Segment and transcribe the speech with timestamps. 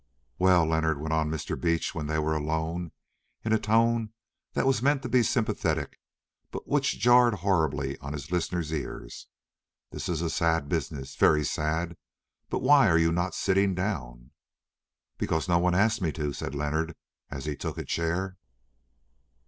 [0.39, 1.55] "Well, Leonard," went on Mr.
[1.61, 2.91] Beach when they were alone,
[3.45, 4.13] in a tone
[4.53, 5.99] that was meant to be sympathetic
[6.49, 9.27] but which jarred horribly on his listener's ears,
[9.91, 11.97] "this is a sad business, very sad.
[12.49, 14.31] But why are you not sitting down?"
[15.19, 16.95] "Because no one asked me to," said Leonard
[17.29, 18.37] as he took a chair.